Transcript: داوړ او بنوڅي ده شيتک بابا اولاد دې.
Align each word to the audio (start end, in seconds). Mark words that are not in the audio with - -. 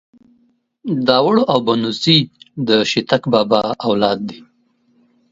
داوړ 1.07 1.35
او 1.51 1.57
بنوڅي 1.65 2.17
ده 2.65 2.77
شيتک 2.91 3.23
بابا 3.33 3.61
اولاد 3.87 4.19
دې. 4.29 4.39